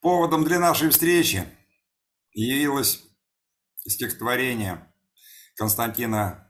Поводом 0.00 0.44
для 0.44 0.58
нашей 0.58 0.88
встречи 0.88 1.44
явилось 2.32 3.02
стихотворение 3.86 4.90
Константина 5.56 6.48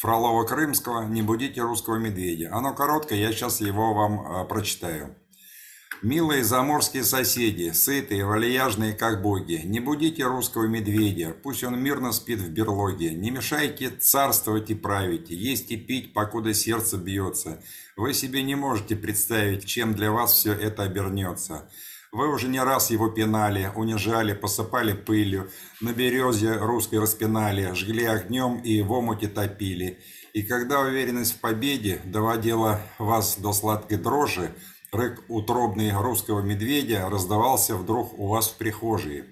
Фролова-Крымского 0.00 1.08
«Не 1.08 1.22
будите 1.22 1.62
русского 1.62 1.96
медведя». 1.96 2.54
Оно 2.54 2.72
короткое, 2.74 3.18
я 3.18 3.32
сейчас 3.32 3.60
его 3.60 3.92
вам 3.92 4.20
э, 4.20 4.48
прочитаю. 4.48 5.19
Милые 6.02 6.44
заморские 6.44 7.04
соседи, 7.04 7.72
сытые, 7.72 8.24
вальяжные, 8.24 8.94
как 8.94 9.20
боги, 9.20 9.60
не 9.64 9.80
будите 9.80 10.24
русского 10.24 10.64
медведя, 10.64 11.36
пусть 11.42 11.62
он 11.62 11.78
мирно 11.78 12.12
спит 12.12 12.38
в 12.38 12.48
берлоге. 12.48 13.10
Не 13.10 13.30
мешайте 13.30 13.90
царствовать 13.90 14.70
и 14.70 14.74
править, 14.74 15.28
есть 15.28 15.70
и 15.70 15.76
пить, 15.76 16.14
покуда 16.14 16.54
сердце 16.54 16.96
бьется. 16.96 17.62
Вы 17.98 18.14
себе 18.14 18.42
не 18.42 18.54
можете 18.54 18.96
представить, 18.96 19.66
чем 19.66 19.94
для 19.94 20.10
вас 20.10 20.32
все 20.32 20.54
это 20.54 20.84
обернется. 20.84 21.70
Вы 22.12 22.32
уже 22.32 22.48
не 22.48 22.60
раз 22.60 22.90
его 22.90 23.10
пинали, 23.10 23.70
унижали, 23.76 24.32
посыпали 24.32 24.94
пылью, 24.94 25.50
на 25.82 25.92
березе 25.92 26.54
русской 26.56 26.98
распинали, 26.98 27.74
жгли 27.74 28.06
огнем 28.06 28.58
и 28.60 28.80
в 28.80 28.90
омуте 28.90 29.28
топили. 29.28 30.00
И 30.32 30.42
когда 30.44 30.80
уверенность 30.80 31.36
в 31.36 31.40
победе 31.40 32.00
доводила 32.06 32.80
вас 32.98 33.36
до 33.36 33.52
сладкой 33.52 33.98
дрожи, 33.98 34.54
Рык 34.92 35.22
утробный 35.28 35.92
русского 35.92 36.40
медведя 36.40 37.08
раздавался 37.08 37.76
вдруг 37.76 38.18
у 38.18 38.26
вас 38.26 38.48
в 38.48 38.56
прихожей. 38.56 39.24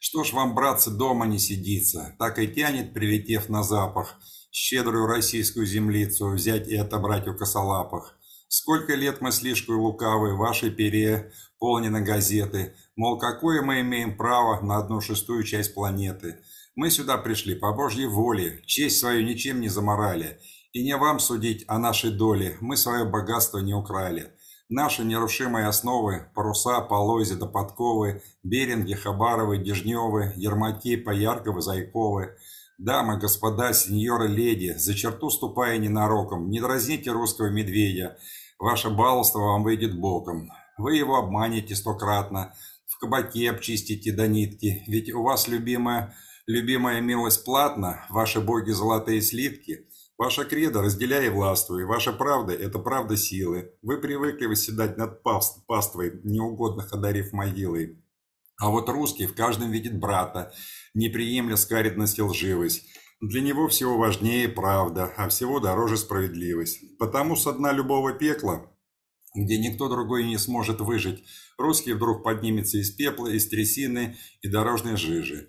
Что 0.00 0.24
ж 0.24 0.32
вам, 0.32 0.56
братцы, 0.56 0.90
дома 0.90 1.26
не 1.26 1.38
сидится, 1.38 2.16
так 2.18 2.40
и 2.40 2.48
тянет, 2.48 2.92
прилетев 2.92 3.48
на 3.48 3.62
запах, 3.62 4.18
щедрую 4.50 5.06
российскую 5.06 5.66
землицу 5.66 6.30
взять 6.30 6.66
и 6.66 6.74
отобрать 6.74 7.28
у 7.28 7.34
косолапых. 7.34 8.18
Сколько 8.48 8.96
лет 8.96 9.20
мы 9.20 9.30
слишком 9.30 9.78
лукавы, 9.78 10.36
ваши 10.36 10.68
переполнены 10.68 12.00
газеты, 12.00 12.74
мол, 12.96 13.20
какое 13.20 13.62
мы 13.62 13.82
имеем 13.82 14.16
право 14.16 14.60
на 14.60 14.78
одну 14.78 15.00
шестую 15.00 15.44
часть 15.44 15.74
планеты. 15.74 16.40
Мы 16.74 16.90
сюда 16.90 17.18
пришли 17.18 17.54
по 17.54 17.72
Божьей 17.72 18.06
воле, 18.06 18.62
честь 18.66 18.98
свою 18.98 19.24
ничем 19.24 19.60
не 19.60 19.68
заморали, 19.68 20.40
и 20.74 20.82
не 20.82 20.96
вам 20.96 21.20
судить 21.20 21.64
о 21.68 21.78
нашей 21.78 22.10
доле, 22.10 22.56
мы 22.60 22.76
свое 22.76 23.04
богатство 23.04 23.58
не 23.58 23.72
украли. 23.72 24.32
Наши 24.68 25.04
нерушимые 25.04 25.68
основы– 25.68 26.26
паруса, 26.34 26.80
полози 26.80 27.36
до 27.36 27.46
подковы, 27.46 28.22
Беринги, 28.42 28.94
Хабаровы, 28.94 29.58
Дежневы, 29.58 30.32
Ермаки, 30.34 30.96
Поярковы, 30.96 31.62
Зайковы. 31.62 32.36
Дамы, 32.76 33.20
господа, 33.20 33.72
сеньоры, 33.72 34.26
леди, 34.26 34.74
за 34.76 34.94
черту 34.94 35.30
ступая 35.30 35.78
ненароком, 35.78 36.50
не 36.50 36.60
дразните 36.60 37.12
русского 37.12 37.50
медведя, 37.50 38.18
ваше 38.58 38.90
баловство 38.90 39.52
вам 39.52 39.62
выйдет 39.62 39.96
боком. 39.96 40.50
Вы 40.76 40.96
его 40.96 41.14
обманете 41.14 41.76
стократно, 41.76 42.52
в 42.86 42.98
кабаке 42.98 43.48
обчистите 43.50 44.10
до 44.10 44.26
нитки, 44.26 44.82
ведь 44.88 45.12
у 45.12 45.22
вас 45.22 45.46
любимая, 45.46 46.16
любимая 46.48 47.00
милость 47.00 47.44
платна, 47.44 48.04
ваши 48.10 48.40
боги 48.40 48.72
золотые 48.72 49.22
слитки– 49.22 49.86
Ваша 50.16 50.44
кредо 50.44 50.80
«разделяй 50.80 51.26
и 51.26 51.30
властвуй», 51.30 51.84
ваша 51.84 52.12
правда– 52.12 52.52
это 52.54 52.78
правда 52.78 53.16
силы. 53.16 53.72
Вы 53.82 53.98
привыкли 53.98 54.46
восседать 54.46 54.96
над 54.96 55.22
паствой, 55.22 56.20
неугодных 56.22 56.92
одарив 56.92 57.32
могилой. 57.32 58.00
А 58.56 58.70
вот 58.70 58.88
русский 58.88 59.26
в 59.26 59.34
каждом 59.34 59.72
видит 59.72 59.98
брата, 59.98 60.52
не 60.94 61.08
приемля 61.08 61.56
скаридность 61.56 62.18
и 62.18 62.22
лживость. 62.22 62.84
Для 63.20 63.40
него 63.40 63.66
всего 63.66 63.98
важнее 63.98 64.48
правда, 64.48 65.12
а 65.16 65.28
всего 65.28 65.58
дороже 65.58 65.96
справедливость. 65.96 66.96
Потому 66.98 67.34
со 67.34 67.52
дна 67.52 67.72
любого 67.72 68.12
пекла, 68.12 68.70
где 69.34 69.58
никто 69.58 69.88
другой 69.88 70.24
не 70.24 70.38
сможет 70.38 70.80
выжить, 70.80 71.24
русский 71.58 71.92
вдруг 71.92 72.22
поднимется 72.22 72.78
из 72.78 72.92
пепла, 72.92 73.26
из 73.26 73.48
трясины 73.48 74.16
и 74.42 74.48
дорожной 74.48 74.96
жижи. 74.96 75.48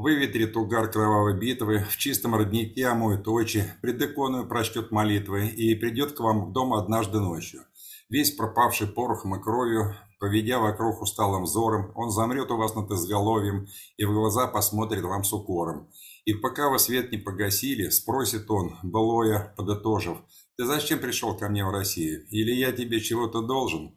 Выветрит 0.00 0.56
угар 0.56 0.90
кровавой 0.90 1.38
битвы, 1.38 1.84
в 1.84 1.98
чистом 1.98 2.34
роднике 2.34 2.86
омоет 2.86 3.28
очи, 3.28 3.70
пред 3.82 4.00
иконой 4.00 4.46
прочтет 4.46 4.90
молитвы 4.90 5.48
и 5.48 5.74
придет 5.74 6.12
к 6.12 6.20
вам 6.20 6.46
в 6.46 6.52
дом 6.52 6.72
однажды 6.72 7.20
ночью. 7.20 7.64
Весь 8.08 8.30
пропавший 8.30 8.86
порохом 8.86 9.36
и 9.36 9.42
кровью, 9.42 9.94
поведя 10.18 10.58
вокруг 10.58 11.02
усталым 11.02 11.42
взором, 11.42 11.92
он 11.94 12.08
замрет 12.08 12.50
у 12.50 12.56
вас 12.56 12.74
над 12.74 12.90
изголовьем 12.90 13.66
и 13.98 14.06
в 14.06 14.14
глаза 14.14 14.46
посмотрит 14.46 15.02
вам 15.02 15.22
с 15.22 15.34
укором. 15.34 15.90
И 16.24 16.32
пока 16.32 16.70
вы 16.70 16.78
свет 16.78 17.12
не 17.12 17.18
погасили, 17.18 17.90
спросит 17.90 18.50
он, 18.50 18.76
былое, 18.82 19.52
подытожив, 19.58 20.16
«Ты 20.56 20.64
зачем 20.64 21.00
пришел 21.00 21.36
ко 21.36 21.50
мне 21.50 21.62
в 21.62 21.70
Россию? 21.70 22.26
Или 22.30 22.52
я 22.52 22.72
тебе 22.72 23.00
чего-то 23.00 23.42
должен?» 23.42 23.94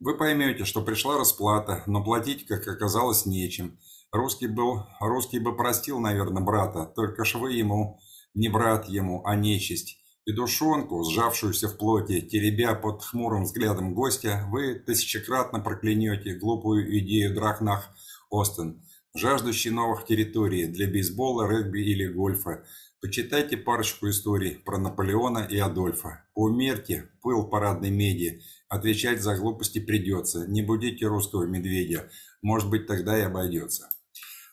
Вы 0.00 0.18
поймете, 0.18 0.64
что 0.64 0.82
пришла 0.82 1.16
расплата, 1.16 1.84
но 1.86 2.02
платить, 2.02 2.44
как 2.44 2.66
оказалось, 2.66 3.24
нечем– 3.24 3.78
Русский 4.14 4.46
был, 4.46 4.86
русский 5.00 5.40
бы 5.40 5.56
простил, 5.56 5.98
наверное, 5.98 6.40
брата, 6.40 6.84
только 6.94 7.24
ж 7.24 7.34
вы 7.34 7.54
ему, 7.54 7.98
не 8.32 8.48
брат 8.48 8.88
ему, 8.88 9.24
а 9.24 9.34
нечисть. 9.34 9.98
И 10.24 10.30
душонку, 10.30 11.02
сжавшуюся 11.02 11.68
в 11.68 11.76
плоти, 11.76 12.20
теребя 12.20 12.76
под 12.76 13.02
хмурым 13.02 13.42
взглядом 13.42 13.92
гостя, 13.92 14.46
вы 14.52 14.76
тысячекратно 14.76 15.58
проклянете 15.58 16.34
глупую 16.36 16.96
идею 17.00 17.34
Драхнах 17.34 17.90
Остен, 18.30 18.84
жаждущий 19.16 19.72
новых 19.72 20.06
территорий 20.06 20.66
для 20.66 20.86
бейсбола, 20.86 21.50
регби 21.50 21.80
или 21.80 22.06
гольфа. 22.06 22.64
Почитайте 23.00 23.56
парочку 23.56 24.08
историй 24.08 24.54
про 24.64 24.78
Наполеона 24.78 25.40
и 25.40 25.58
Адольфа. 25.58 26.24
Умерьте 26.36 27.10
пыл 27.20 27.48
парадной 27.48 27.90
меди. 27.90 28.42
Отвечать 28.68 29.22
за 29.22 29.36
глупости 29.36 29.80
придется. 29.80 30.46
Не 30.46 30.62
будите 30.62 31.04
русского 31.06 31.46
медведя. 31.46 32.08
Может 32.42 32.70
быть, 32.70 32.86
тогда 32.86 33.18
и 33.18 33.22
обойдется. 33.22 33.88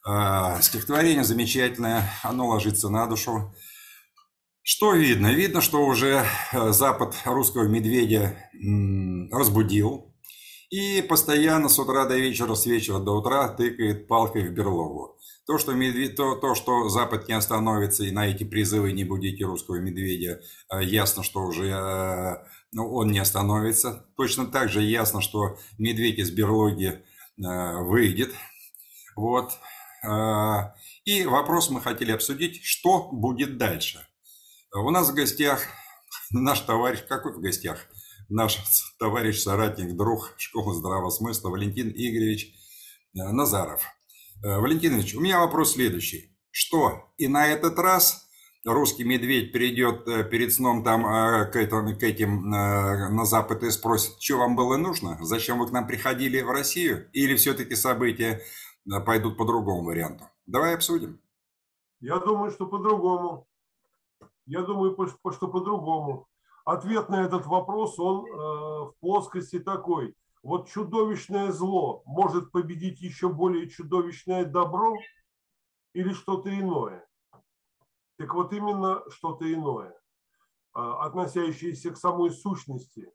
А, 0.03 0.59
стихотворение 0.61 1.23
замечательное, 1.23 2.09
оно 2.23 2.47
ложится 2.47 2.89
на 2.89 3.05
душу. 3.05 3.53
Что 4.63 4.93
видно? 4.93 5.27
Видно, 5.27 5.61
что 5.61 5.85
уже 5.85 6.25
э, 6.53 6.71
Запад 6.71 7.15
русского 7.25 7.67
медведя 7.67 8.37
разбудил 9.31 10.13
и 10.69 11.01
постоянно 11.01 11.67
с 11.67 11.77
утра 11.79 12.05
до 12.05 12.17
вечера, 12.17 12.53
с 12.55 12.65
вечера 12.65 12.99
до 12.99 13.17
утра 13.17 13.49
тыкает 13.49 14.07
палкой 14.07 14.47
в 14.47 14.53
берлогу. 14.53 15.17
То, 15.47 15.57
что, 15.57 15.73
медведь, 15.73 16.15
то, 16.15 16.35
то, 16.35 16.55
что 16.55 16.89
Запад 16.89 17.27
не 17.27 17.33
остановится 17.33 18.03
и 18.03 18.11
на 18.11 18.27
эти 18.27 18.43
призывы 18.43 18.93
«не 18.93 19.03
будите 19.03 19.45
русского 19.45 19.75
медведя», 19.75 20.41
э, 20.71 20.83
ясно, 20.83 21.23
что 21.23 21.41
уже 21.41 21.67
э, 21.67 22.37
ну, 22.71 22.91
он 22.91 23.11
не 23.11 23.19
остановится. 23.19 24.05
Точно 24.15 24.45
так 24.45 24.69
же 24.69 24.81
ясно, 24.81 25.21
что 25.21 25.57
медведь 25.77 26.19
из 26.19 26.31
берлоги 26.31 27.03
выйдет. 27.37 28.33
Вот. 29.15 29.51
А, 30.03 30.73
и 31.05 31.25
вопрос 31.25 31.69
мы 31.69 31.81
хотели 31.81 32.11
обсудить, 32.11 32.63
что 32.63 33.09
будет 33.11 33.57
дальше. 33.57 34.05
У 34.73 34.89
нас 34.89 35.09
в 35.09 35.13
гостях 35.13 35.61
наш 36.31 36.61
товарищ, 36.61 37.03
какой 37.07 37.33
в 37.33 37.39
гостях? 37.39 37.87
Наш 38.29 38.57
товарищ, 38.99 39.39
соратник, 39.39 39.95
друг 39.95 40.33
школы 40.37 40.73
здравого 40.73 41.09
смысла 41.09 41.49
Валентин 41.49 41.89
Игоревич 41.89 42.55
э, 43.13 43.23
Назаров. 43.31 43.83
Э, 44.43 44.57
Валентин 44.57 44.95
Ильич, 44.95 45.13
у 45.15 45.19
меня 45.19 45.39
вопрос 45.39 45.73
следующий. 45.73 46.35
Что, 46.49 47.13
и 47.17 47.27
на 47.27 47.47
этот 47.47 47.77
раз 47.79 48.27
русский 48.65 49.03
медведь 49.03 49.53
придет 49.53 50.07
э, 50.07 50.23
перед 50.23 50.51
сном 50.51 50.83
там 50.83 51.03
к, 51.03 51.55
этим, 51.55 51.97
к 51.97 52.03
этим 52.03 52.49
на 52.49 53.25
Запад 53.25 53.63
и 53.63 53.69
спросит, 53.69 54.19
что 54.19 54.39
вам 54.39 54.55
было 54.55 54.77
нужно? 54.77 55.17
Зачем 55.21 55.59
вы 55.59 55.67
к 55.67 55.71
нам 55.71 55.85
приходили 55.85 56.41
в 56.41 56.49
Россию? 56.49 57.07
Или 57.13 57.35
все-таки 57.35 57.75
события 57.75 58.41
пойдут 59.05 59.37
по 59.37 59.45
другому 59.45 59.83
варианту. 59.83 60.25
Давай 60.45 60.75
обсудим. 60.75 61.21
Я 61.99 62.19
думаю, 62.19 62.51
что 62.51 62.65
по-другому. 62.65 63.47
Я 64.45 64.61
думаю, 64.63 64.95
что 65.31 65.47
по-другому. 65.47 66.27
Ответ 66.65 67.09
на 67.09 67.23
этот 67.23 67.45
вопрос, 67.45 67.99
он 67.99 68.25
э, 68.25 68.29
в 68.29 68.93
плоскости 68.99 69.59
такой. 69.59 70.15
Вот 70.43 70.69
чудовищное 70.69 71.51
зло 71.51 72.01
может 72.05 72.51
победить 72.51 73.01
еще 73.01 73.29
более 73.29 73.69
чудовищное 73.69 74.45
добро 74.45 74.95
или 75.93 76.13
что-то 76.13 76.49
иное? 76.49 77.07
Так 78.17 78.33
вот 78.33 78.51
именно 78.53 79.03
что-то 79.09 79.51
иное, 79.51 79.95
а, 80.73 81.05
относящееся 81.05 81.91
к 81.91 81.97
самой 81.97 82.31
сущности, 82.31 83.11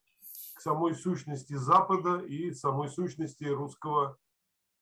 к 0.55 0.61
самой 0.61 0.95
сущности 0.95 1.55
Запада 1.55 2.19
и 2.19 2.53
самой 2.53 2.89
сущности 2.89 3.45
русского 3.45 4.17
Э, 4.17 4.26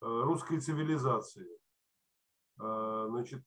русской 0.04 0.60
цивилизации. 0.60 1.48
Э, 2.60 3.06
значит, 3.08 3.42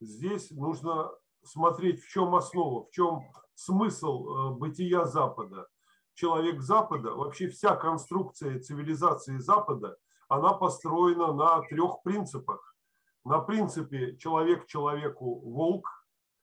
здесь 0.00 0.50
нужно 0.50 1.10
смотреть, 1.42 2.02
в 2.02 2.08
чем 2.08 2.34
основа, 2.34 2.86
в 2.86 2.90
чем 2.90 3.22
смысл 3.54 4.28
э, 4.28 4.50
бытия 4.54 5.04
Запада. 5.04 5.66
Человек 6.14 6.62
Запада, 6.62 7.14
вообще 7.14 7.48
вся 7.48 7.76
конструкция 7.76 8.60
цивилизации 8.60 9.38
Запада, 9.38 9.96
она 10.28 10.54
построена 10.54 11.32
на 11.32 11.60
трех 11.62 12.02
принципах. 12.02 12.74
На 13.24 13.40
принципе 13.40 14.16
человек 14.16 14.66
человеку 14.66 15.40
волк, 15.40 15.88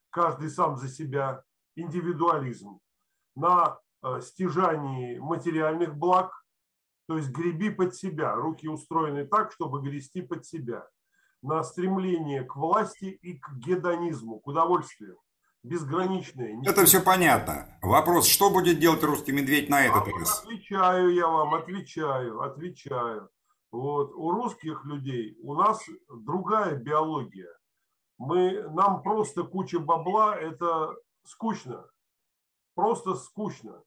каждый 0.09 0.49
сам 0.49 0.77
за 0.77 0.89
себя, 0.89 1.43
индивидуализм. 1.75 2.79
На 3.35 3.79
стяжании 4.21 5.17
материальных 5.17 5.95
благ, 5.95 6.42
То 7.07 7.17
есть 7.17 7.29
греби 7.29 7.69
под 7.69 7.95
себя. 7.95 8.35
Руки 8.35 8.67
устроены 8.67 9.25
так, 9.25 9.51
чтобы 9.51 9.81
грести 9.81 10.21
под 10.21 10.45
себя. 10.45 10.87
На 11.41 11.63
стремление 11.63 12.43
к 12.43 12.55
власти 12.55 13.05
и 13.05 13.37
к 13.37 13.53
гедонизму, 13.57 14.39
к 14.39 14.47
удовольствию. 14.47 15.19
Безграничное. 15.63 16.61
Это 16.65 16.85
все 16.85 17.01
понятно. 17.01 17.77
Вопрос, 17.81 18.27
что 18.27 18.49
будет 18.49 18.79
делать 18.79 19.03
русский 19.03 19.31
медведь 19.31 19.69
на 19.69 19.85
этот 19.85 20.07
раз? 20.07 20.43
Отвечаю 20.43 21.13
я 21.13 21.27
вам, 21.27 21.53
отвечаю, 21.53 22.41
отвечаю. 22.41 23.29
Вот. 23.71 24.11
У 24.13 24.31
русских 24.31 24.83
людей 24.85 25.37
у 25.41 25.55
нас 25.55 25.81
другая 26.09 26.75
биология. 26.75 27.49
Мы, 28.17 28.69
нам 28.69 29.01
просто 29.01 29.43
куча 29.43 29.79
бабла– 29.79 30.35
это 30.39 30.95
скучно. 31.25 31.85
Просто 32.75 33.15
скучно. 33.15 33.81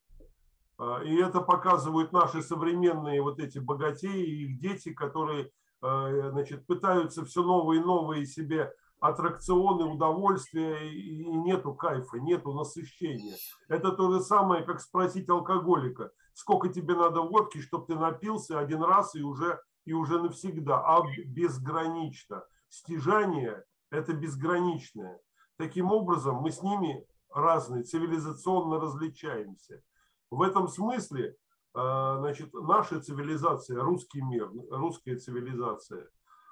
А, 0.78 1.02
и 1.02 1.16
это 1.16 1.40
показывают 1.40 2.12
наши 2.12 2.42
современные 2.42 3.22
вот 3.22 3.38
эти 3.38 3.58
богатеи 3.58 4.24
и 4.24 4.44
их 4.44 4.60
дети, 4.60 4.92
которые 4.92 5.50
а, 5.80 6.30
значит, 6.30 6.66
пытаются 6.66 7.24
все 7.24 7.42
новые 7.42 7.80
и 7.80 7.84
новые 7.84 8.26
себе 8.26 8.72
аттракционы, 9.00 9.84
удовольствия, 9.84 10.90
и 10.90 11.24
нету 11.26 11.74
кайфа, 11.74 12.18
нету 12.18 12.52
насыщения. 12.52 13.36
Это 13.68 13.92
то 13.92 14.10
же 14.10 14.20
самое, 14.20 14.64
как 14.64 14.80
спросить 14.80 15.28
алкоголика, 15.28 16.10
сколько 16.32 16.68
тебе 16.68 16.94
надо 16.94 17.20
водки, 17.20 17.60
чтобы 17.60 17.86
ты 17.86 17.94
напился 17.94 18.58
один 18.58 18.82
раз 18.82 19.14
и 19.14 19.22
уже, 19.22 19.60
и 19.84 19.92
уже 19.92 20.20
навсегда, 20.20 20.78
а 20.78 21.02
безгранично. 21.26 22.44
Стяжание– 22.68 23.64
это 23.90 24.14
безграничное. 24.14 25.20
Таким 25.56 25.92
образом, 25.92 26.36
мы 26.36 26.50
с 26.50 26.62
ними 26.62 27.06
разные, 27.30 27.84
цивилизационно 27.84 28.80
различаемся. 28.80 29.82
В 30.30 30.42
этом 30.42 30.68
смысле 30.68 31.36
а, 31.74 32.16
значит, 32.18 32.54
наша 32.54 33.00
цивилизация, 33.00 33.82
русский 33.82 34.22
мир, 34.22 34.50
русская 34.70 35.16
цивилизация, 35.16 36.08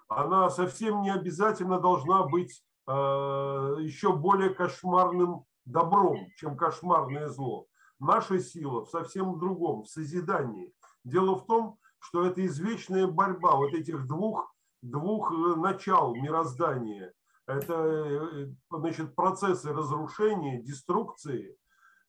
она 0.06 0.50
совсем 0.50 1.00
не 1.00 1.11
обязательно 1.11 1.81
должна 1.81 2.25
быть 2.25 2.62
а, 2.87 3.76
еще 3.79 4.12
более 4.12 4.50
кошмарным 4.50 5.44
добром, 5.65 6.29
чем 6.37 6.59
кошмарное 6.59 7.29
зло. 7.29 7.67
Наша 7.99 8.38
сила 8.38 8.85
в 8.85 8.91
совсем 8.91 9.38
другом, 9.38 9.85
в 9.85 9.88
созидании. 9.88 10.75
Дело 11.05 11.37
в 11.37 11.47
том, 11.47 11.79
что 12.00 12.26
это 12.26 12.44
извечная 12.44 13.06
борьба 13.06 13.56
вот 13.56 13.73
этих 13.73 14.06
двух, 14.06 14.55
двух 14.82 15.32
э, 15.32 15.56
начал 15.56 16.15
мироздания. 16.15 17.15
Это 17.47 17.73
э, 17.73 18.53
значит, 18.71 19.15
процессы 19.15 19.73
разрушения, 19.73 20.62
деструкции 20.62 21.56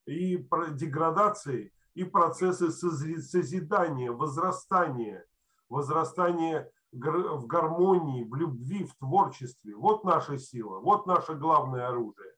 и 0.05 0.37
деградации 0.71 1.71
и 1.93 2.03
процессы 2.03 2.71
созидания, 2.71 4.11
возрастания, 4.11 5.25
возрастания 5.69 6.69
в 6.91 7.45
гармонии, 7.47 8.23
в 8.23 8.35
любви, 8.35 8.85
в 8.85 8.95
творчестве. 8.95 9.75
Вот 9.75 10.03
наша 10.03 10.37
сила, 10.37 10.79
вот 10.79 11.05
наше 11.05 11.33
главное 11.33 11.87
оружие. 11.87 12.31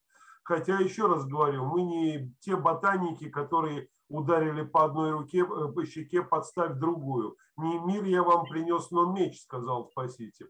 Хотя, 0.44 0.80
еще 0.80 1.08
раз 1.08 1.26
говорю, 1.26 1.66
мы 1.66 1.82
не 1.82 2.34
те 2.40 2.56
ботаники, 2.56 3.30
которые 3.30 3.90
ударили 4.08 4.64
по 4.64 4.86
одной 4.86 5.12
руке, 5.12 5.40
э, 5.40 5.68
по 5.74 5.86
щеке, 5.86 6.22
подставь 6.22 6.78
другую. 6.78 7.36
Не 7.58 7.80
мир 7.80 8.06
я 8.06 8.24
вам 8.24 8.46
принес, 8.46 8.90
но 8.92 9.12
меч, 9.12 9.42
сказал 9.42 9.90
Спаситель. 9.92 10.50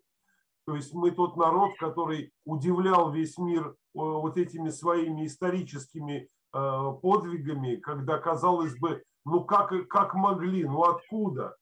То 0.68 0.76
есть 0.76 0.94
мы 0.94 1.12
тот 1.12 1.36
народ, 1.36 1.72
который 1.80 2.32
удивлял 2.46 3.12
весь 3.12 3.40
мир 3.40 3.70
э, 3.70 3.74
вот 3.94 4.38
этими 4.38 4.70
своими 4.70 5.26
историческими 5.26 6.30
подвигами, 7.02 7.76
когда, 7.78 8.18
казалось 8.18 8.78
бы, 8.78 9.04
ну 9.26 9.44
как, 9.44 9.72
как 9.90 10.14
могли, 10.14 10.64
ну 10.64 10.84
откуда? 10.84 11.56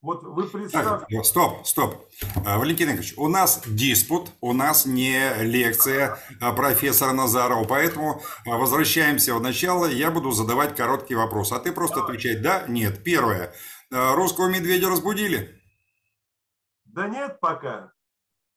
Вот 0.00 0.22
вы 0.22 0.44
представьте... 0.44 1.06
Так, 1.16 1.24
стоп, 1.24 1.66
стоп. 1.66 2.08
Э, 2.46 2.56
Валентин 2.56 2.88
Игоревич, 2.88 3.14
у 3.16 3.26
нас 3.26 3.62
диспут, 3.66 4.30
у 4.40 4.52
нас 4.52 4.86
не 4.86 5.42
лекция 5.42 6.18
э, 6.40 6.52
профессора 6.54 7.12
Назарова, 7.12 7.64
поэтому 7.64 8.22
возвращаемся 8.46 9.34
в 9.34 9.40
начало, 9.40 9.86
я 9.86 10.12
буду 10.12 10.30
задавать 10.30 10.76
короткий 10.76 11.16
вопрос, 11.16 11.50
а 11.50 11.58
ты 11.58 11.72
просто 11.72 12.04
отвечай 12.04 12.36
да, 12.36 12.64
нет. 12.68 13.02
Первое. 13.02 13.52
Русского 13.90 14.48
медведя 14.48 14.88
разбудили? 14.88 15.60
Да 16.84 17.08
нет 17.08 17.40
пока. 17.40 17.92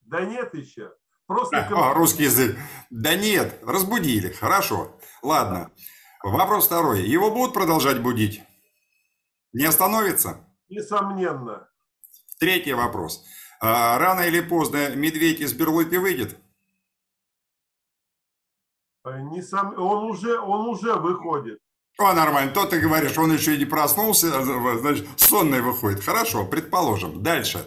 Да 0.02 0.20
нет 0.20 0.54
еще. 0.54 0.92
Просто... 1.32 1.68
А, 1.70 1.94
русский 1.94 2.24
язык. 2.24 2.58
Да 2.90 3.14
нет, 3.14 3.58
разбудили. 3.66 4.32
Хорошо. 4.32 4.94
Ладно. 5.22 5.70
Вопрос 6.22 6.66
второй. 6.66 7.02
Его 7.02 7.30
будут 7.30 7.54
продолжать 7.54 8.00
будить? 8.00 8.42
Не 9.52 9.64
остановится? 9.64 10.46
Несомненно. 10.68 11.68
Третий 12.38 12.74
вопрос. 12.74 13.24
А, 13.60 13.98
рано 13.98 14.20
или 14.22 14.40
поздно 14.40 14.94
медведь 14.94 15.40
из 15.40 15.52
берлоги 15.52 15.96
выйдет? 15.96 16.36
Э, 19.04 19.20
Несом... 19.20 19.74
Он, 19.78 20.10
уже, 20.10 20.38
он 20.38 20.68
уже 20.68 20.94
выходит. 20.94 21.58
О, 21.98 22.12
нормально. 22.12 22.52
То 22.52 22.66
ты 22.66 22.80
говоришь, 22.80 23.16
он 23.18 23.32
еще 23.32 23.54
и 23.54 23.58
не 23.58 23.64
проснулся, 23.64 24.28
а, 24.38 24.78
значит, 24.78 25.06
сонный 25.16 25.60
выходит. 25.60 26.04
Хорошо, 26.04 26.44
предположим. 26.44 27.22
Дальше. 27.22 27.66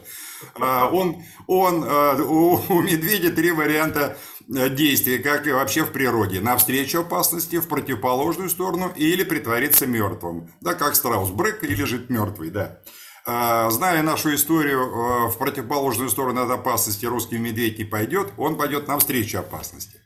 А, 0.60 0.90
он, 0.92 1.24
он, 1.48 1.84
а, 1.88 2.16
у, 2.16 2.82
медведя 2.82 3.32
три 3.32 3.52
варианта 3.52 4.18
действия, 4.48 5.20
как 5.20 5.48
и 5.48 5.52
вообще 5.52 5.84
в 5.84 5.92
природе. 5.92 6.40
Навстречу 6.42 7.02
опасности, 7.02 7.58
в 7.58 7.68
противоположную 7.68 8.50
сторону 8.50 8.92
или 8.96 9.24
притвориться 9.24 9.88
мертвым. 9.88 10.52
Да, 10.62 10.74
как 10.74 10.96
страус, 10.96 11.32
брык 11.32 11.64
и 11.64 11.68
лежит 11.68 12.10
мертвый, 12.10 12.52
да. 12.52 12.80
Зная 13.26 14.04
нашу 14.04 14.36
историю, 14.36 15.30
в 15.30 15.38
противоположную 15.40 16.10
сторону 16.10 16.44
от 16.44 16.52
опасности 16.52 17.08
русский 17.08 17.40
медведь 17.40 17.80
не 17.80 17.86
пойдет, 17.86 18.34
он 18.38 18.56
пойдет 18.56 18.88
навстречу 18.88 19.40
опасности. 19.40 20.00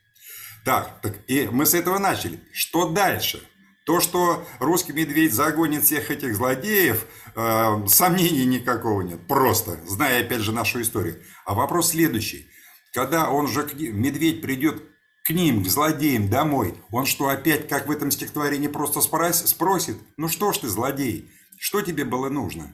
Так, 0.63 1.01
так, 1.01 1.15
и 1.27 1.49
мы 1.51 1.65
с 1.65 1.73
этого 1.73 1.97
начали. 1.97 2.39
Что 2.53 2.87
дальше? 2.87 3.41
То, 3.89 3.99
что 4.01 4.43
русский 4.59 4.93
медведь 4.93 5.33
загонит 5.33 5.83
всех 5.83 6.11
этих 6.11 6.35
злодеев, 6.35 7.07
э, 7.35 7.87
сомнений 7.87 8.45
никакого 8.45 9.01
нет. 9.01 9.19
Просто, 9.27 9.79
зная 9.87 10.21
опять 10.21 10.41
же 10.41 10.51
нашу 10.51 10.83
историю. 10.83 11.23
А 11.43 11.55
вопрос 11.55 11.89
следующий. 11.89 12.47
Когда 12.93 13.31
он 13.31 13.47
же, 13.47 13.67
медведь 13.73 14.43
придет 14.43 14.83
к 15.23 15.31
ним, 15.31 15.63
к 15.63 15.67
злодеям 15.67 16.29
домой, 16.29 16.75
он 16.91 17.07
что, 17.07 17.29
опять, 17.29 17.67
как 17.67 17.87
в 17.87 17.91
этом 17.91 18.11
стихотворении, 18.11 18.67
просто 18.67 19.01
спросит, 19.01 19.97
ну 20.17 20.27
что 20.27 20.53
ж 20.53 20.59
ты, 20.59 20.67
злодей, 20.67 21.31
что 21.57 21.81
тебе 21.81 22.05
было 22.05 22.29
нужно? 22.29 22.71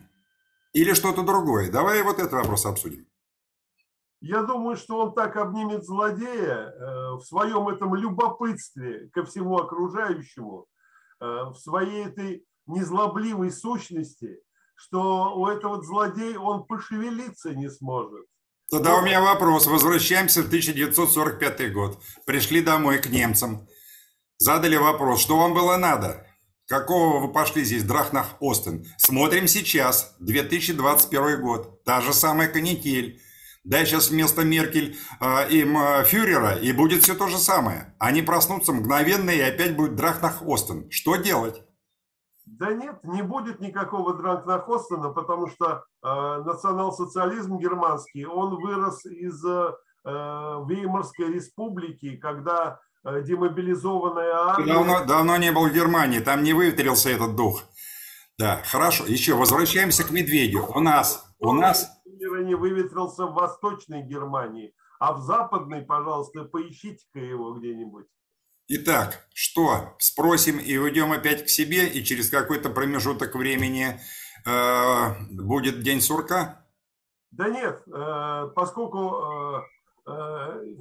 Или 0.74 0.92
что-то 0.92 1.24
другое? 1.24 1.72
Давай 1.72 2.04
вот 2.04 2.20
этот 2.20 2.34
вопрос 2.34 2.66
обсудим. 2.66 3.08
Я 4.20 4.44
думаю, 4.44 4.76
что 4.76 4.98
он 5.00 5.14
так 5.14 5.38
обнимет 5.38 5.86
злодея 5.86 6.74
э, 6.74 7.12
в 7.14 7.22
своем 7.22 7.70
этом 7.70 7.96
любопытстве 7.96 9.10
ко 9.14 9.24
всему 9.24 9.56
окружающему, 9.56 10.68
в 11.20 11.56
своей 11.56 12.06
этой 12.06 12.46
незлобливой 12.68 13.52
сущности, 13.52 14.40
что 14.76 15.36
у 15.36 15.48
этого 15.48 15.82
злодея 15.84 16.38
он 16.40 16.66
пошевелиться 16.66 17.54
не 17.54 17.70
сможет. 17.70 18.26
Тогда 18.70 18.98
у 18.98 19.02
меня 19.02 19.22
вопрос. 19.22 19.68
Возвращаемся 19.68 20.42
в 20.42 20.48
1945 20.48 21.74
год. 21.74 22.00
Пришли 22.26 22.62
домой 22.62 23.00
к 23.00 23.08
немцам. 23.08 23.68
Задали 24.38 24.76
вопрос, 24.76 25.22
что 25.22 25.38
вам 25.38 25.54
было 25.54 25.78
надо? 25.78 26.26
Какого 26.68 27.20
вы 27.20 27.32
пошли 27.32 27.64
здесь, 27.64 27.84
Драхнах 27.84 28.36
Остен? 28.42 28.86
Смотрим 28.98 29.48
сейчас, 29.48 30.16
2021 30.20 31.42
год. 31.42 31.84
Та 31.84 32.02
же 32.02 32.12
самая 32.12 32.48
канитель. 32.48 33.22
Дай 33.66 33.84
сейчас 33.84 34.12
вместо 34.12 34.44
Меркель 34.44 34.96
э, 35.20 35.50
им 35.50 35.76
э, 35.76 36.04
фюрера, 36.06 36.54
и 36.54 36.72
будет 36.72 37.02
все 37.02 37.16
то 37.16 37.28
же 37.28 37.40
самое. 37.40 37.96
Они 37.98 38.22
проснутся 38.22 38.74
мгновенно, 38.74 39.32
и 39.32 39.42
опять 39.42 39.76
будет 39.76 39.96
Драхнах 39.96 40.44
Остен. 40.46 40.92
Что 40.92 41.16
делать? 41.16 41.64
Да 42.46 42.72
нет, 42.74 43.04
не 43.04 43.24
будет 43.24 43.60
никакого 43.62 44.14
Драхнах 44.14 44.70
Остена, 44.70 45.10
потому 45.10 45.48
что 45.48 45.84
э, 46.04 46.44
национал-социализм 46.46 47.58
германский, 47.58 48.28
он 48.28 48.62
вырос 48.62 49.04
из 49.08 49.44
э, 49.44 49.72
Веймарской 50.04 51.34
республики, 51.34 52.18
когда 52.18 52.80
э, 53.04 53.24
демобилизованная 53.24 54.32
армия... 54.32 54.74
Давно, 54.74 55.06
давно 55.06 55.38
не 55.38 55.52
был 55.52 55.68
в 55.68 55.74
Германии, 55.74 56.20
там 56.20 56.44
не 56.44 56.54
выветрился 56.54 57.10
этот 57.10 57.36
дух. 57.36 57.64
Да, 58.38 58.62
хорошо. 58.64 59.06
Еще 59.08 59.34
возвращаемся 59.34 60.04
к 60.04 60.12
медведю. 60.12 60.68
У 60.68 60.80
нас, 60.82 61.26
у 61.40 61.52
нас 61.52 61.95
не 62.44 62.56
выветрился 62.56 63.26
в 63.26 63.34
Восточной 63.34 64.04
Германии, 64.04 64.74
а 65.00 65.14
в 65.14 65.22
Западной, 65.22 65.82
пожалуйста, 65.82 66.46
поищите-ка 66.46 67.20
его 67.20 67.54
где-нибудь. 67.54 68.06
Итак, 68.68 69.28
что? 69.34 69.96
Спросим 70.00 70.58
и 70.58 70.76
уйдем 70.78 71.12
опять 71.12 71.46
к 71.46 71.50
себе, 71.50 71.88
и 71.88 72.04
через 72.04 72.30
какой-то 72.30 72.70
промежуток 72.70 73.36
времени 73.36 74.00
э, 74.46 75.10
будет 75.32 75.82
день 75.82 76.02
сурка? 76.02 76.66
Да 77.30 77.50
нет, 77.50 77.84
э, 77.86 78.50
поскольку 78.56 79.62
э, 80.08 80.12
э, 80.12 80.76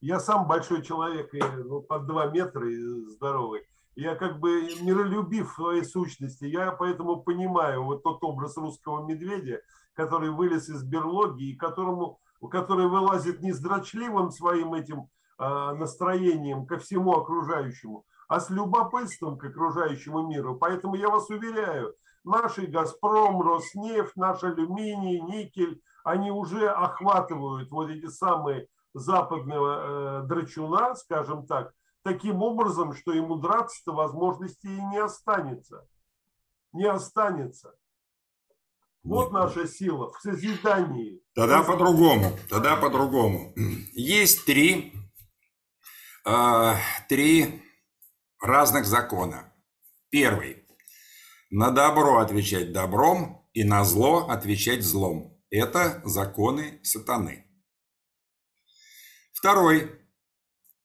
я 0.00 0.20
сам 0.20 0.46
большой 0.46 0.82
человек, 0.82 1.32
и, 1.32 1.40
ну, 1.40 1.80
под 1.80 2.06
2 2.06 2.26
метра 2.26 2.68
и 2.68 3.06
здоровый, 3.06 3.62
я 3.94 4.14
как 4.14 4.40
бы 4.40 4.62
миролюбив 4.80 5.52
в 5.52 5.54
своей 5.54 5.84
сущности, 5.84 6.44
я 6.44 6.72
поэтому 6.72 7.22
понимаю 7.22 7.84
вот 7.84 8.02
тот 8.02 8.22
образ 8.24 8.56
русского 8.56 9.06
медведя, 9.06 9.60
который 9.94 10.30
вылез 10.30 10.68
из 10.68 10.82
берлоги 10.82 11.50
и 11.50 11.56
которому, 11.56 12.20
который 12.50 12.88
вылазит 12.88 13.42
не 13.42 13.52
с 13.52 13.60
дрочливым 13.60 14.30
своим 14.30 14.74
этим 14.74 15.08
а, 15.38 15.74
настроением 15.74 16.66
ко 16.66 16.78
всему 16.78 17.12
окружающему, 17.12 18.04
а 18.28 18.40
с 18.40 18.50
любопытством 18.50 19.38
к 19.38 19.44
окружающему 19.44 20.26
миру. 20.26 20.56
Поэтому 20.56 20.94
я 20.94 21.08
вас 21.08 21.28
уверяю, 21.30 21.94
наши 22.24 22.66
«Газпром», 22.66 23.42
«Роснефть», 23.42 24.16
наш 24.16 24.42
алюминий, 24.44 25.20
никель, 25.20 25.82
они 26.04 26.30
уже 26.30 26.68
охватывают 26.68 27.70
вот 27.70 27.90
эти 27.90 28.06
самые 28.06 28.68
западного 28.94 30.22
э, 30.22 30.26
драчуна, 30.26 30.94
скажем 30.94 31.46
так, 31.46 31.72
таким 32.02 32.42
образом, 32.42 32.92
что 32.94 33.12
ему 33.12 33.36
драться-то 33.36 33.92
возможности 33.92 34.66
и 34.66 34.80
не 34.80 34.98
останется. 34.98 35.86
Не 36.72 36.86
останется. 36.86 37.74
Вот 39.04 39.32
наша 39.32 39.66
сила 39.66 40.12
в 40.12 40.20
созидании. 40.20 41.20
Тогда 41.34 41.62
по-другому. 41.62 42.38
Тогда 42.48 42.76
по-другому. 42.76 43.52
Есть 43.92 44.44
три, 44.44 44.92
э, 46.24 46.74
три 47.08 47.62
разных 48.40 48.86
закона. 48.86 49.52
Первый. 50.10 50.66
На 51.50 51.70
добро 51.70 52.18
отвечать 52.18 52.72
добром 52.72 53.48
и 53.52 53.64
на 53.64 53.84
зло 53.84 54.28
отвечать 54.28 54.82
злом. 54.82 55.36
Это 55.50 56.00
законы 56.04 56.80
сатаны. 56.82 57.46
Второй. 59.32 59.98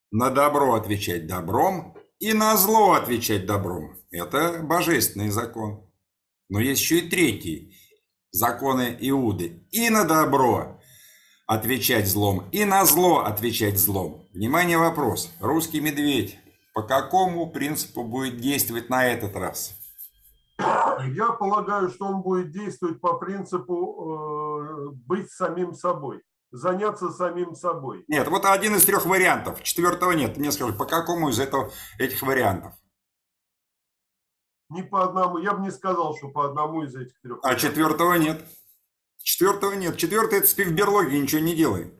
На 0.09 0.31
добро 0.31 0.73
отвечать 0.73 1.27
добром 1.27 1.95
и 2.17 2.33
на 2.33 2.57
зло 2.57 2.93
отвечать 2.93 3.45
добром. 3.45 3.95
Это 4.09 4.63
божественный 4.63 5.29
закон. 5.29 5.87
Но 6.49 6.59
есть 6.59 6.81
еще 6.81 6.99
и 6.99 7.09
третий. 7.09 7.75
Законы 8.31 8.95
Иуды. 8.99 9.67
И 9.71 9.89
на 9.89 10.03
добро 10.03 10.79
отвечать 11.47 12.07
злом, 12.07 12.43
и 12.51 12.65
на 12.65 12.85
зло 12.85 13.19
отвечать 13.19 13.79
злом. 13.79 14.27
Внимание, 14.33 14.77
вопрос. 14.77 15.31
Русский 15.39 15.79
медведь 15.79 16.37
по 16.73 16.83
какому 16.83 17.49
принципу 17.49 18.03
будет 18.03 18.37
действовать 18.37 18.89
на 18.89 19.05
этот 19.05 19.35
раз? 19.35 19.73
Я 20.59 21.31
полагаю, 21.31 21.89
что 21.89 22.05
он 22.05 22.21
будет 22.21 22.51
действовать 22.51 22.99
по 22.99 23.13
принципу 23.13 23.73
э, 23.73 24.89
быть 25.07 25.31
самим 25.31 25.73
собой 25.73 26.21
заняться 26.51 27.09
самим 27.09 27.55
собой. 27.55 28.05
Нет, 28.07 28.27
вот 28.27 28.45
один 28.45 28.75
из 28.75 28.85
трех 28.85 29.05
вариантов. 29.05 29.61
Четвертого 29.63 30.11
нет. 30.11 30.37
Мне 30.37 30.51
скажи, 30.51 30.73
по 30.73 30.85
какому 30.85 31.29
из 31.29 31.39
этого, 31.39 31.71
этих 31.99 32.21
вариантов? 32.21 32.73
Не 34.69 34.83
по 34.83 35.03
одному. 35.03 35.37
Я 35.37 35.53
бы 35.53 35.61
не 35.61 35.71
сказал, 35.71 36.15
что 36.17 36.29
по 36.29 36.45
одному 36.45 36.83
из 36.83 36.95
этих 36.95 37.19
трех. 37.21 37.39
А 37.43 37.55
четвертого 37.55 38.15
нет. 38.15 38.43
Четвертого 39.17 39.73
нет. 39.73 39.97
Четвертый 39.97 40.39
это 40.39 40.47
спи 40.47 40.63
в 40.63 40.73
берлоге, 40.73 41.19
ничего 41.19 41.41
не 41.41 41.55
делай. 41.55 41.93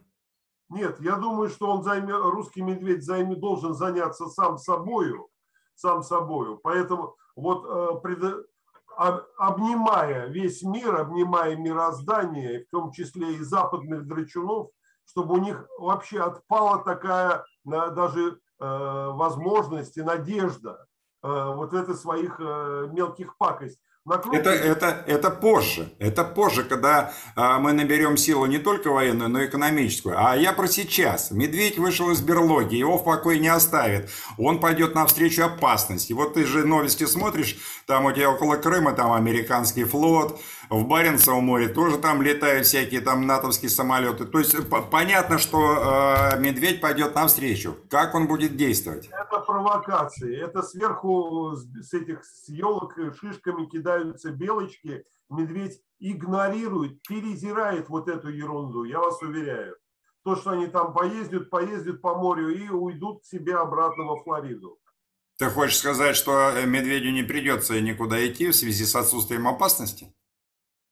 Нет, 0.70 1.00
я 1.00 1.16
думаю, 1.16 1.50
что 1.50 1.68
он 1.72 1.84
займе, 1.84 2.14
русский 2.14 2.62
медведь 2.62 3.06
займе, 3.06 3.36
должен 3.36 3.74
заняться 3.74 4.28
сам 4.28 4.58
собою, 4.58 5.30
сам 5.76 6.04
собою. 6.04 6.60
Поэтому 6.62 7.16
вот 7.38 7.66
э, 7.66 8.02
пред, 8.02 8.48
обнимая 9.38 10.28
весь 10.28 10.64
мир, 10.64 10.96
обнимая 10.96 11.56
мироздание, 11.56 12.66
в 12.66 12.70
том 12.70 12.92
числе 12.92 13.36
и 13.36 13.44
западных 13.44 14.08
драчунов, 14.08 14.72
чтобы 15.06 15.36
у 15.36 15.38
них 15.38 15.66
вообще 15.80 16.20
отпала 16.20 16.84
такая 16.84 17.46
даже 17.64 18.40
э, 18.60 19.10
возможность 19.14 19.96
и 19.98 20.02
надежда 20.02 20.86
вот 21.56 21.74
это 21.74 21.94
своих 21.94 22.40
э, 22.40 22.88
мелких 22.92 23.38
пакостей. 23.38 23.82
Это, 24.32 24.52
это, 24.52 25.04
это 25.06 25.30
позже. 25.30 25.94
Это 26.00 26.24
позже, 26.24 26.64
когда 26.64 27.12
а, 27.36 27.60
мы 27.60 27.74
наберем 27.74 28.16
силу 28.16 28.46
не 28.46 28.58
только 28.58 28.90
военную, 28.90 29.30
но 29.30 29.42
и 29.42 29.48
экономическую. 29.48 30.16
А 30.18 30.38
я 30.38 30.54
про 30.54 30.68
сейчас. 30.68 31.32
Медведь 31.32 31.78
вышел 31.78 32.10
из 32.12 32.22
берлоги, 32.22 32.76
его 32.76 32.98
в 32.98 33.04
покое 33.04 33.38
не 33.38 33.50
оставит. 33.50 34.10
Он 34.38 34.62
пойдет 34.62 34.96
навстречу 34.96 35.44
опасности. 35.44 36.14
Вот 36.14 36.36
ты 36.36 36.46
же 36.46 36.66
новости 36.66 37.06
смотришь, 37.06 37.58
там 37.86 38.06
у 38.06 38.12
тебя 38.14 38.32
около 38.32 38.56
Крыма, 38.56 38.94
там 38.94 39.12
американский 39.12 39.84
флот, 39.84 40.40
в 40.70 40.86
Баренцевом 40.86 41.46
море 41.46 41.70
тоже 41.70 41.98
там 41.98 42.22
летают 42.22 42.66
всякие 42.66 43.02
там 43.02 43.26
натовские 43.26 43.70
самолеты. 43.70 44.26
То 44.26 44.40
есть 44.40 44.56
понятно, 44.92 45.38
что 45.38 46.34
э, 46.34 46.40
медведь 46.40 46.82
пойдет 46.82 47.16
навстречу. 47.16 47.78
Как 47.90 48.16
он 48.16 48.28
будет 48.28 48.58
действовать? 48.58 49.08
Это 49.08 49.40
провокации. 49.40 50.38
Это 50.38 50.62
сверху 50.62 51.56
с 51.56 51.94
этих 51.94 52.24
с 52.26 52.50
елок 52.50 52.96
шишками 53.20 53.66
кидаются 53.66 54.32
белочки. 54.32 55.04
Медведь 55.30 55.82
игнорирует, 56.00 57.02
перезирает 57.04 57.90
вот 57.90 58.08
эту 58.08 58.30
ерунду. 58.30 58.84
Я 58.84 59.00
вас 59.00 59.22
уверяю. 59.22 59.76
То, 60.24 60.36
что 60.36 60.52
они 60.52 60.68
там 60.68 60.94
поездят, 60.94 61.50
поездят 61.50 62.02
по 62.02 62.16
морю 62.16 62.50
и 62.50 62.70
уйдут 62.70 63.22
к 63.22 63.26
себе 63.26 63.56
обратно 63.56 64.04
во 64.04 64.22
Флориду. 64.24 64.78
Ты 65.38 65.50
хочешь 65.50 65.78
сказать, 65.78 66.16
что 66.16 66.52
медведю 66.66 67.12
не 67.12 67.24
придется 67.24 67.80
никуда 67.80 68.26
идти 68.28 68.50
в 68.50 68.56
связи 68.56 68.86
с 68.86 68.96
отсутствием 68.96 69.48
опасности? 69.48 70.14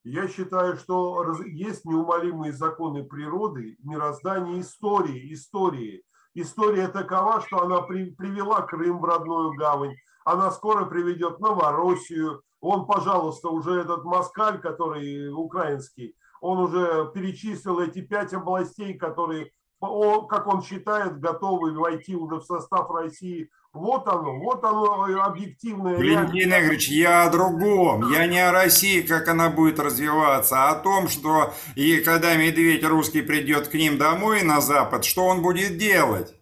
Я 0.05 0.27
считаю, 0.27 0.77
что 0.77 1.35
есть 1.47 1.83
неумолимые 1.83 2.53
законы 2.53 3.03
природы, 3.03 3.75
мироздания 3.81 4.61
истории, 4.61 5.33
истории. 5.33 6.03
История 6.35 6.89
такова, 6.89 7.41
что 7.41 7.63
она 7.63 7.81
при, 7.81 8.11
привела 8.11 8.61
Крым 8.61 8.99
в 8.99 9.03
родную 9.03 9.55
гавань, 9.55 9.95
она 10.23 10.51
скоро 10.51 10.85
приведет 10.85 11.39
Новороссию. 11.39 12.43
Он, 12.61 12.85
пожалуйста, 12.85 13.49
уже 13.49 13.81
этот 13.81 14.03
москаль, 14.03 14.61
который 14.61 15.33
украинский, 15.33 16.15
он 16.39 16.59
уже 16.59 17.11
перечислил 17.15 17.79
эти 17.79 18.01
пять 18.01 18.31
областей, 18.31 18.93
которые, 18.93 19.49
как 19.81 20.45
он 20.45 20.61
считает, 20.61 21.19
готовы 21.19 21.71
войти 21.71 22.15
уже 22.15 22.35
в 22.35 22.43
состав 22.43 22.91
России 22.91 23.49
вот 23.75 24.07
оно, 24.07 24.39
вот 24.39 24.63
оно 24.63 25.07
э, 25.07 25.19
объективное. 25.19 25.97
Валентин 25.97 26.49
Игоревич, 26.49 26.87
я 26.87 27.23
о 27.25 27.29
другом. 27.29 28.09
Я 28.11 28.25
не 28.25 28.39
о 28.39 28.51
России, 28.51 29.01
как 29.01 29.27
она 29.27 29.49
будет 29.49 29.79
развиваться, 29.79 30.55
а 30.55 30.71
о 30.71 30.75
том, 30.75 31.09
что 31.09 31.53
и 31.75 31.97
когда 31.97 32.35
медведь 32.37 32.85
русский 32.85 33.21
придет 33.21 33.67
к 33.67 33.73
ним 33.73 33.97
домой 33.97 34.43
на 34.43 34.61
Запад, 34.61 35.03
что 35.03 35.25
он 35.25 35.41
будет 35.41 35.77
делать? 35.77 36.33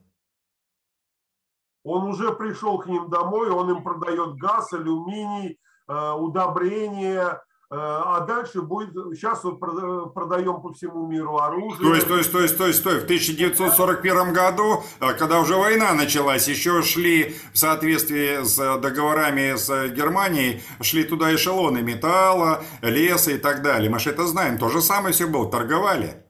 Он 1.83 2.07
уже 2.07 2.31
пришел 2.33 2.77
к 2.77 2.87
ним 2.87 3.09
домой, 3.09 3.49
он 3.49 3.69
им 3.71 3.83
продает 3.83 4.35
газ, 4.35 4.71
алюминий, 4.71 5.59
э, 5.87 6.11
удобрения, 6.11 7.41
а 7.75 8.19
дальше 8.21 8.61
будет, 8.61 8.93
сейчас 9.15 9.43
вот 9.43 9.59
продаем 9.59 10.61
по 10.61 10.73
всему 10.73 11.07
миру 11.07 11.37
оружие. 11.37 12.01
Стой, 12.01 12.01
стой, 12.01 12.23
стой, 12.23 12.49
стой, 12.49 12.73
стой. 12.73 12.99
В 12.99 13.03
1941 13.05 14.33
году, 14.33 14.83
э, 14.99 15.13
когда 15.13 15.39
уже 15.39 15.55
война 15.55 15.93
началась, 15.93 16.47
еще 16.47 16.83
шли 16.83 17.35
в 17.51 17.57
соответствии 17.57 18.43
с 18.43 18.57
договорами 18.77 19.55
с 19.55 19.87
Германией, 19.89 20.61
шли 20.81 21.03
туда 21.03 21.33
эшелоны 21.33 21.81
металла, 21.81 22.63
леса 22.81 23.31
и 23.31 23.37
так 23.37 23.63
далее. 23.63 23.89
Мы 23.89 23.97
же 23.97 24.11
это 24.11 24.27
знаем. 24.27 24.57
То 24.59 24.69
же 24.69 24.81
самое 24.81 25.13
все 25.13 25.27
было, 25.27 25.49
торговали. 25.49 26.23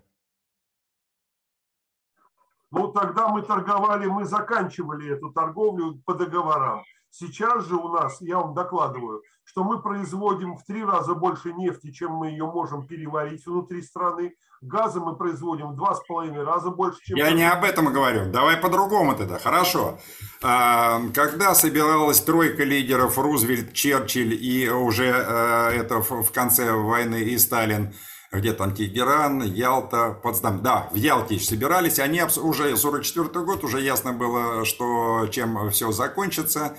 Ну, 2.71 2.88
тогда 2.88 3.27
мы 3.27 3.41
торговали, 3.41 4.05
мы 4.05 4.25
заканчивали 4.25 5.12
эту 5.12 5.31
торговлю 5.31 6.01
по 6.05 6.13
договорам. 6.13 6.83
Сейчас 7.15 7.67
же 7.67 7.75
у 7.75 7.89
нас, 7.89 8.17
я 8.22 8.39
вам 8.39 8.55
докладываю, 8.55 9.22
что 9.43 9.63
мы 9.63 9.79
производим 9.79 10.58
в 10.58 10.65
три 10.65 10.84
раза 10.84 11.13
больше 11.13 11.53
нефти, 11.53 11.91
чем 11.91 12.13
мы 12.13 12.29
ее 12.29 12.46
можем 12.46 12.88
переварить 12.88 13.46
внутри 13.46 13.84
страны. 13.84 14.34
Газа 14.62 15.00
мы 15.00 15.15
производим 15.15 15.74
в 15.74 15.75
два 15.75 15.93
с 15.93 16.03
половиной 16.08 16.43
раза 16.43 16.72
больше, 16.72 16.98
чем... 17.03 17.17
Я 17.17 17.29
не 17.34 17.48
об 17.48 17.63
этом 17.63 17.93
говорю. 17.93 18.32
Давай 18.32 18.58
по-другому 18.58 19.15
тогда. 19.15 19.38
Хорошо. 19.38 20.00
А, 20.41 21.01
когда 21.13 21.53
собиралась 21.53 22.20
тройка 22.20 22.63
лидеров 22.63 23.20
Рузвельт, 23.20 23.74
Черчилль 23.74 24.34
и 24.34 24.67
уже 24.72 25.05
э, 25.05 25.70
это 25.75 26.01
в 26.01 26.32
конце 26.32 26.72
войны 26.72 27.22
и 27.22 27.38
Сталин, 27.38 27.93
где 28.34 28.54
там 28.54 28.74
Тегеран, 28.74 29.44
Ялта, 29.44 30.20
Потсдам. 30.24 30.62
Да, 30.63 30.90
в 30.92 30.96
Ялте 30.96 31.40
собирались. 31.40 32.00
Они 32.00 32.22
уже 32.24 32.75
44 32.75 33.46
год, 33.46 33.63
уже 33.63 33.82
ясно 33.82 34.13
было, 34.13 34.66
что 34.66 35.28
чем 35.32 35.70
все 35.70 35.92
закончится. 35.92 36.75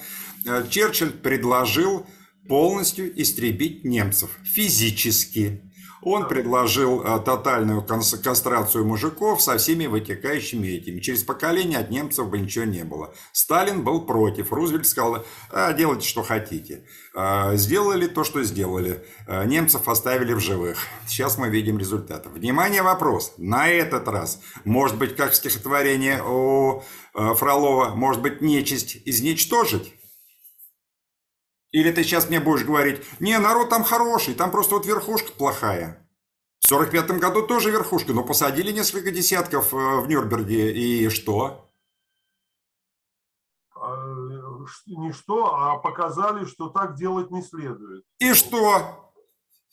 Э, 0.46 0.64
Черчилль 0.68 1.12
предложил 1.12 2.06
полностью 2.48 3.20
истребить 3.20 3.84
немцев 3.84 4.30
физически. 4.42 5.70
Он 6.04 6.28
предложил 6.28 7.02
э, 7.02 7.18
тотальную 7.24 7.82
кастрацию 7.82 8.84
мужиков 8.84 9.40
со 9.40 9.56
всеми 9.56 9.86
вытекающими 9.86 10.68
этими. 10.68 11.00
Через 11.00 11.22
поколение 11.22 11.78
от 11.78 11.90
немцев 11.90 12.28
бы 12.28 12.38
ничего 12.38 12.66
не 12.66 12.84
было. 12.84 13.14
Сталин 13.32 13.82
был 13.82 14.02
против. 14.02 14.52
Рузвельт 14.52 14.86
сказал, 14.86 15.24
а, 15.50 15.72
делайте, 15.72 16.06
что 16.06 16.22
хотите. 16.22 16.84
А, 17.14 17.56
сделали 17.56 18.06
то, 18.06 18.22
что 18.22 18.42
сделали. 18.42 19.02
Немцев 19.46 19.88
оставили 19.88 20.34
в 20.34 20.40
живых. 20.40 20.78
Сейчас 21.06 21.38
мы 21.38 21.48
видим 21.48 21.78
результаты. 21.78 22.28
Внимание, 22.28 22.82
вопрос. 22.82 23.32
На 23.38 23.68
этот 23.68 24.06
раз, 24.08 24.40
может 24.64 24.98
быть, 24.98 25.16
как 25.16 25.34
стихотворение 25.34 26.22
у 26.22 26.82
Фролова, 27.14 27.94
может 27.94 28.20
быть, 28.20 28.42
нечисть 28.42 28.98
изничтожить? 29.06 29.93
Или 31.74 31.90
ты 31.90 32.04
сейчас 32.04 32.28
мне 32.28 32.38
будешь 32.38 32.64
говорить, 32.64 33.02
не, 33.18 33.36
народ 33.36 33.68
там 33.68 33.82
хороший, 33.82 34.34
там 34.34 34.52
просто 34.52 34.76
вот 34.76 34.86
верхушка 34.86 35.32
плохая. 35.32 36.08
В 36.60 36.68
45 36.68 37.18
году 37.18 37.44
тоже 37.48 37.72
верхушка, 37.72 38.12
но 38.12 38.22
посадили 38.22 38.70
несколько 38.70 39.10
десятков 39.10 39.74
э, 39.74 39.76
в 39.76 40.06
Нюрнберге, 40.06 40.72
и 40.72 41.08
что? 41.08 41.68
А, 43.74 43.96
не 44.86 45.12
что, 45.12 45.52
а 45.52 45.76
показали, 45.78 46.44
что 46.44 46.68
так 46.68 46.94
делать 46.94 47.32
не 47.32 47.42
следует. 47.42 48.04
И 48.20 48.34
что? 48.34 49.12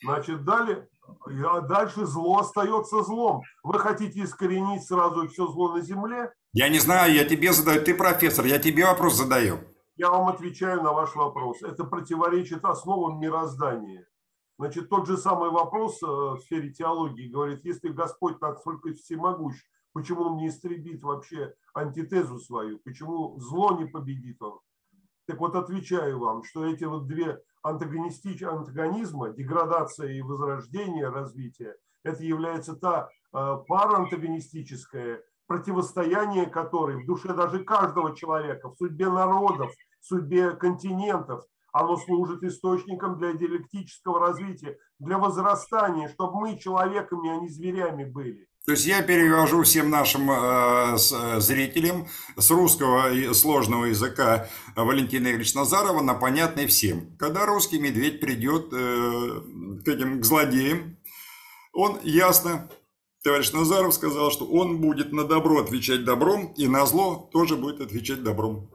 Значит, 0.04 0.44
далее, 0.44 0.90
а 1.46 1.62
дальше 1.62 2.08
зло 2.08 2.40
остается 2.40 3.04
злом. 3.04 3.44
Вы 3.62 3.78
хотите 3.78 4.24
искоренить 4.24 4.84
сразу 4.88 5.28
все 5.28 5.46
зло 5.46 5.76
на 5.76 5.82
земле? 5.82 6.34
Я 6.54 6.68
не 6.68 6.80
знаю, 6.80 7.14
я 7.14 7.26
тебе 7.26 7.54
задаю, 7.54 7.84
ты 7.84 7.94
профессор, 7.94 8.46
я 8.46 8.58
тебе 8.58 8.88
вопрос 8.88 9.14
задаю. 9.14 9.60
Я 10.02 10.10
вам 10.10 10.30
отвечаю 10.30 10.82
на 10.82 10.94
ваш 10.94 11.14
вопрос. 11.16 11.62
Это 11.62 11.84
противоречит 11.84 12.66
основам 12.66 13.20
мироздания. 13.20 14.08
Значит, 14.58 14.90
тот 14.90 15.06
же 15.06 15.16
самый 15.16 15.52
вопрос 15.52 16.02
э, 16.02 16.08
в 16.08 16.40
сфере 16.40 16.72
теологии 16.72 17.30
говорит, 17.30 17.64
если 17.64 17.90
Господь 17.90 18.42
настолько 18.42 18.96
всемогущ, 18.96 19.56
почему 19.94 20.24
он 20.24 20.38
не 20.38 20.48
истребит 20.48 21.04
вообще 21.04 21.54
антитезу 21.76 22.40
свою, 22.40 22.80
почему 22.80 23.40
зло 23.40 23.78
не 23.78 23.86
победит 23.86 24.42
он? 24.42 24.58
Так 25.28 25.40
вот, 25.40 25.56
отвечаю 25.56 26.18
вам, 26.18 26.44
что 26.46 26.66
эти 26.66 26.86
вот 26.86 27.06
две 27.06 27.40
антагонистич, 27.62 28.42
антагонизма, 28.42 29.30
деградация 29.30 30.14
и 30.14 30.22
возрождение, 30.24 31.10
развитие, 31.10 31.76
это 32.02 32.24
является 32.24 32.76
та 32.76 33.08
э, 33.08 33.58
пара 33.68 33.98
антагонистическая, 33.98 35.22
противостояние 35.46 36.48
которой 36.48 37.04
в 37.04 37.06
душе 37.06 37.36
даже 37.36 37.64
каждого 37.64 38.16
человека, 38.16 38.70
в 38.70 38.78
судьбе 38.78 39.08
народов, 39.10 39.72
судьбе 40.02 40.52
континентов, 40.52 41.44
оно 41.72 41.98
служит 41.98 42.44
источником 42.44 43.18
для 43.18 43.34
диалектического 43.34 44.20
развития, 44.20 44.78
для 45.00 45.18
возрастания, 45.18 46.10
чтобы 46.10 46.40
мы 46.40 46.58
человеками, 46.58 47.30
а 47.30 47.40
не 47.40 47.50
зверями 47.50 48.04
были. 48.04 48.48
То 48.66 48.74
есть 48.74 48.86
я 48.86 49.02
перевожу 49.02 49.64
всем 49.64 49.90
нашим 49.90 50.30
э, 50.30 50.98
с, 50.98 51.40
зрителям 51.40 52.08
с 52.38 52.52
русского 52.52 53.34
сложного 53.34 53.86
языка 53.86 54.48
Валентина 54.76 55.30
Игоревича 55.30 55.58
Назарова 55.58 56.02
на 56.02 56.14
понятный 56.14 56.68
всем. 56.68 57.18
Когда 57.18 57.48
русский 57.48 57.80
медведь 57.80 58.20
придет 58.20 58.72
э, 58.72 59.42
к 59.84 59.88
этим 59.88 60.22
к 60.22 60.26
злодеям, 60.26 60.98
он 61.74 62.00
ясно, 62.04 62.70
товарищ 63.24 63.52
Назаров 63.52 63.96
сказал, 63.96 64.30
что 64.30 64.46
он 64.46 64.80
будет 64.80 65.12
на 65.12 65.24
добро 65.24 65.60
отвечать 65.60 66.06
добром, 66.06 66.54
и 66.56 66.68
на 66.68 66.86
зло 66.86 67.30
тоже 67.32 67.56
будет 67.56 67.82
отвечать 67.82 68.24
добром. 68.24 68.70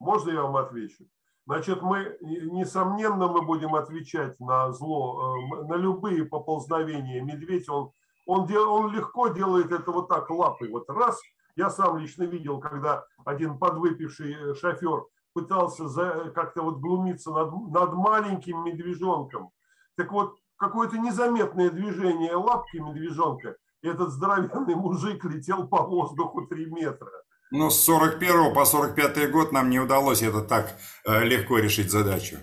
Можно 0.00 0.30
я 0.30 0.42
вам 0.42 0.56
отвечу? 0.56 1.04
Значит, 1.46 1.82
мы, 1.82 2.18
несомненно, 2.20 3.28
мы 3.28 3.42
будем 3.42 3.74
отвечать 3.74 4.38
на 4.38 4.70
зло, 4.72 5.36
э, 5.36 5.64
на 5.64 5.74
любые 5.74 6.24
поползновения. 6.24 7.22
Медведь, 7.22 7.68
он 7.68 7.90
он, 8.28 8.46
дел, 8.46 8.70
он 8.70 8.92
легко 8.92 9.28
делает 9.28 9.72
это 9.72 9.90
вот 9.90 10.08
так 10.08 10.28
лапой. 10.28 10.70
Вот 10.70 10.88
раз, 10.90 11.18
я 11.56 11.70
сам 11.70 11.96
лично 11.96 12.24
видел, 12.24 12.60
когда 12.60 13.06
один 13.24 13.58
подвыпивший 13.58 14.34
э, 14.34 14.54
шофер 14.54 15.06
пытался 15.32 15.88
за, 15.88 16.30
как-то 16.34 16.62
вот 16.62 16.76
глумиться 16.76 17.30
над, 17.30 17.50
над 17.70 17.94
маленьким 17.94 18.64
медвежонком. 18.64 19.50
Так 19.96 20.12
вот, 20.12 20.36
какое-то 20.56 20.98
незаметное 20.98 21.70
движение 21.70 22.34
лапки 22.34 22.76
медвежонка, 22.76 23.56
и 23.80 23.88
этот 23.88 24.10
здоровенный 24.10 24.74
мужик 24.74 25.24
летел 25.24 25.66
по 25.66 25.82
воздуху 25.82 26.46
3 26.46 26.66
метра. 26.66 27.10
Ну, 27.50 27.70
с 27.70 27.80
41 27.84 28.52
по 28.54 28.64
45 28.64 29.30
год 29.30 29.52
нам 29.52 29.70
не 29.70 29.80
удалось 29.80 30.22
это 30.22 30.42
так 30.42 30.76
э, 31.04 31.24
легко 31.24 31.58
решить 31.58 31.90
задачу. 31.90 32.36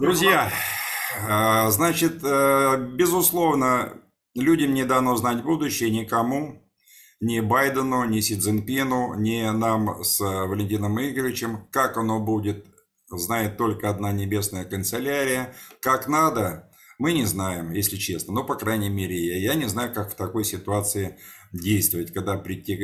Друзья, 0.00 0.50
э, 1.28 1.70
значит, 1.70 2.20
э, 2.24 2.76
безусловно, 2.94 4.00
Людям 4.34 4.74
не 4.74 4.84
дано 4.84 5.16
знать 5.16 5.42
будущее 5.42 5.90
никому, 5.90 6.62
ни 7.20 7.40
Байдену, 7.40 8.04
ни 8.04 8.20
Си 8.20 8.38
Цзиньпину, 8.38 9.14
ни 9.14 9.42
нам 9.50 10.04
с 10.04 10.20
Валентином 10.20 11.00
Игоревичем. 11.00 11.66
Как 11.72 11.96
оно 11.96 12.20
будет, 12.20 12.64
знает 13.08 13.56
только 13.56 13.90
одна 13.90 14.12
небесная 14.12 14.64
канцелярия. 14.64 15.52
Как 15.80 16.06
надо, 16.06 16.69
мы 17.00 17.14
не 17.14 17.24
знаем, 17.24 17.72
если 17.72 17.96
честно. 17.96 18.34
Но, 18.34 18.44
по 18.44 18.56
крайней 18.56 18.90
мере, 18.90 19.16
я, 19.16 19.52
я 19.52 19.54
не 19.54 19.64
знаю, 19.64 19.92
как 19.94 20.12
в 20.12 20.16
такой 20.16 20.44
ситуации 20.44 21.18
действовать, 21.50 22.12
когда, 22.12 22.36
прийти, 22.36 22.76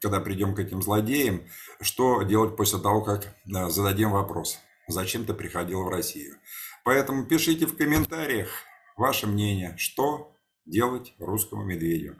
когда 0.00 0.20
придем 0.20 0.54
к 0.54 0.60
этим 0.60 0.80
злодеям, 0.80 1.42
что 1.80 2.22
делать 2.22 2.56
после 2.56 2.78
того, 2.78 3.02
как 3.02 3.24
э, 3.24 3.68
зададим 3.68 4.12
вопрос, 4.12 4.60
зачем 4.86 5.24
ты 5.24 5.34
приходил 5.34 5.82
в 5.82 5.88
Россию. 5.88 6.36
Поэтому 6.84 7.26
пишите 7.26 7.66
в 7.66 7.76
комментариях 7.76 8.50
ваше 8.96 9.26
мнение, 9.26 9.74
что 9.78 10.32
делать 10.64 11.14
русскому 11.18 11.64
медведю. 11.64 12.16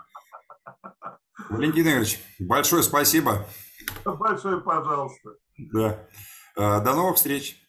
Валентин 1.48 1.86
Игоревич, 1.86 2.18
большое 2.40 2.82
спасибо. 2.82 3.46
Большое 4.04 4.60
пожалуйста. 4.60 5.30
Да. 5.56 6.08
Э, 6.56 6.80
до 6.82 6.92
новых 6.96 7.16
встреч. 7.16 7.62